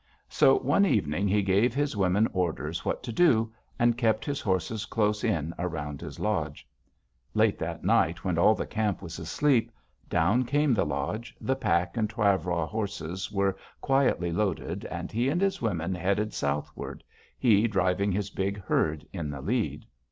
So, 0.29 0.57
one 0.57 0.83
evening, 0.83 1.27
he 1.27 1.43
gave 1.43 1.75
his 1.75 1.95
women 1.95 2.27
orders 2.33 2.83
what 2.83 3.03
to 3.03 3.11
do, 3.13 3.53
and 3.77 3.95
kept 3.99 4.25
his 4.25 4.41
horses 4.41 4.87
close 4.87 5.23
in 5.23 5.53
around 5.59 6.01
his 6.01 6.19
lodge. 6.19 6.67
Late 7.35 7.59
that 7.59 7.83
night, 7.83 8.23
when 8.23 8.39
all 8.39 8.55
the 8.55 8.65
camp 8.65 9.03
was 9.03 9.19
asleep, 9.19 9.71
down 10.09 10.43
came 10.43 10.73
the 10.73 10.87
lodge, 10.87 11.35
the 11.39 11.55
pack 11.55 11.97
and 11.97 12.09
travois 12.09 12.65
horses 12.65 13.31
were 13.31 13.55
quietly 13.79 14.31
loaded, 14.31 14.85
and 14.85 15.11
he 15.11 15.29
and 15.29 15.39
his 15.39 15.61
women 15.61 15.93
headed 15.93 16.33
southward, 16.33 17.03
he 17.37 17.67
driving 17.67 18.11
his 18.11 18.31
big 18.31 18.59
herd 18.63 19.05
in 19.13 19.29
the 19.29 19.39
lead. 19.41 19.85